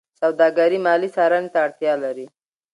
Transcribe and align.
سوداګري 0.21 0.77
مالي 0.85 1.09
څارنې 1.15 1.49
ته 1.53 1.57
اړتیا 1.65 1.93
لري. 2.03 2.25